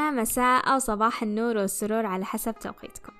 يا 0.00 0.10
مساء 0.10 0.72
أو 0.72 0.78
صباح 0.78 1.22
النور 1.22 1.56
والسرور 1.56 2.06
على 2.06 2.24
حسب 2.24 2.54
توقيتكم. 2.58 3.12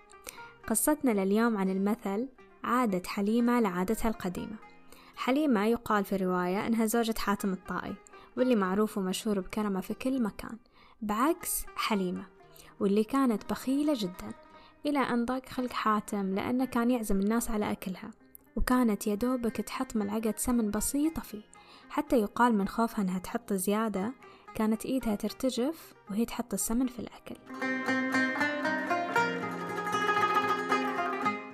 قصتنا 0.68 1.10
لليوم 1.10 1.56
عن 1.56 1.70
المثل 1.70 2.28
عادت 2.64 3.06
حليمة 3.06 3.60
لعادتها 3.60 4.08
القديمة 4.08 4.56
حليمة 5.16 5.66
يقال 5.66 6.04
في 6.04 6.14
الرواية 6.14 6.66
أنها 6.66 6.86
زوجة 6.86 7.14
حاتم 7.18 7.52
الطائي 7.52 7.94
واللي 8.36 8.56
معروف 8.56 8.98
ومشهور 8.98 9.40
بكرمة 9.40 9.80
في 9.80 9.94
كل 9.94 10.22
مكان 10.22 10.56
بعكس 11.02 11.64
حليمة 11.76 12.24
واللي 12.80 13.04
كانت 13.04 13.50
بخيلة 13.50 13.94
جدا 13.96 14.32
إلى 14.86 14.98
أن 14.98 15.24
ضاق 15.24 15.46
خلق 15.48 15.72
حاتم 15.72 16.34
لأنه 16.34 16.64
كان 16.64 16.90
يعزم 16.90 17.20
الناس 17.20 17.50
على 17.50 17.72
أكلها 17.72 18.10
وكانت 18.56 19.06
يدوبك 19.06 19.56
تحط 19.56 19.96
ملعقة 19.96 20.34
سمن 20.36 20.70
بسيطة 20.70 21.22
فيه 21.22 21.42
حتى 21.90 22.16
يقال 22.16 22.54
من 22.54 22.68
خوفها 22.68 23.02
أنها 23.04 23.18
تحط 23.18 23.52
زيادة 23.52 24.12
كانت 24.54 24.86
إيدها 24.86 25.14
ترتجف 25.14 25.94
وهي 26.10 26.24
تحط 26.24 26.52
السمن 26.52 26.86
في 26.86 26.98
الأكل. 26.98 27.36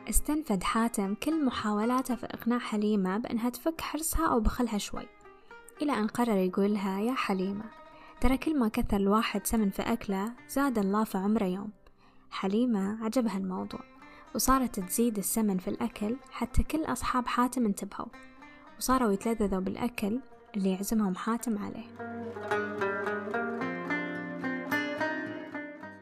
استنفد 0.08 0.62
حاتم 0.62 1.14
كل 1.14 1.44
محاولاته 1.44 2.14
في 2.14 2.26
إقناع 2.26 2.58
حليمة 2.58 3.18
بأنها 3.18 3.50
تفك 3.50 3.80
حرصها 3.80 4.26
أو 4.28 4.40
بخلها 4.40 4.78
شوي 4.78 5.08
إلى 5.82 5.92
أن 5.92 6.06
قرر 6.06 6.36
يقول 6.36 6.74
لها 6.74 7.00
يا 7.00 7.14
حليمة 7.14 7.64
ترى 8.20 8.36
كل 8.36 8.58
ما 8.58 8.68
كثر 8.68 8.96
الواحد 8.96 9.46
سمن 9.46 9.70
في 9.70 9.82
أكله 9.82 10.32
زاد 10.48 10.78
الله 10.78 11.04
في 11.04 11.18
عمره 11.18 11.44
يوم. 11.44 11.70
حليمة 12.30 13.04
عجبها 13.04 13.38
الموضوع 13.38 13.80
وصارت 14.34 14.80
تزيد 14.80 15.18
السمن 15.18 15.58
في 15.58 15.68
الأكل 15.68 16.16
حتى 16.30 16.62
كل 16.62 16.84
أصحاب 16.84 17.26
حاتم 17.26 17.64
انتبهوا 17.64 18.06
وصاروا 18.78 19.12
يتلذذوا 19.12 19.60
بالأكل 19.60 20.20
اللي 20.56 20.70
يعزمهم 20.70 21.14
حاتم 21.14 21.58
عليه. 21.58 21.86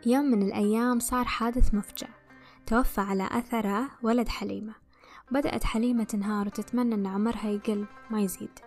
يوم 0.06 0.24
من 0.24 0.42
الأيام 0.42 0.98
صار 0.98 1.24
حادث 1.24 1.74
مفجع 1.74 2.06
توفى 2.66 3.00
على 3.00 3.28
أثره 3.32 3.90
ولد 4.02 4.28
حليمة. 4.28 4.74
بدأت 5.30 5.64
حليمة 5.64 6.04
تنهار 6.04 6.46
وتتمنى 6.46 6.94
أن 6.94 7.06
عمرها 7.06 7.48
يقل 7.48 7.86
ما 8.10 8.20
يزيد. 8.20 8.58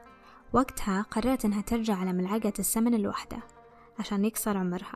وقتها 0.53 1.01
قررت 1.01 1.45
أنها 1.45 1.61
ترجع 1.61 1.95
على 1.95 2.13
ملعقة 2.13 2.53
السمن 2.59 2.93
الواحدة 2.93 3.37
عشان 3.99 4.25
يكسر 4.25 4.57
عمرها. 4.57 4.95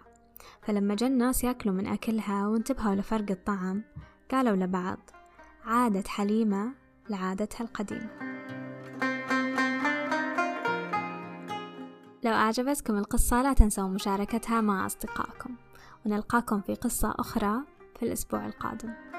فلما 0.61 0.95
جا 0.95 1.07
الناس 1.07 1.43
يأكلوا 1.43 1.75
من 1.75 1.87
أكلها 1.87 2.47
وانتبهوا 2.47 2.95
لفرق 2.95 3.31
الطعم 3.31 3.83
قالوا 4.31 4.55
لبعض 4.55 4.99
عادت 5.65 6.07
حليمة 6.07 6.71
لعادتها 7.09 7.63
القديمة. 7.63 8.09
لو 12.23 12.31
أعجبتكم 12.31 12.97
القصة 12.97 13.41
لا 13.41 13.53
تنسوا 13.53 13.87
مشاركتها 13.87 14.61
مع 14.61 14.85
أصدقائكم. 14.85 15.55
ونلقاكم 16.05 16.61
في 16.61 16.75
قصة 16.75 17.15
أخرى 17.19 17.61
في 17.99 18.05
الأسبوع 18.05 18.45
القادم. 18.45 19.10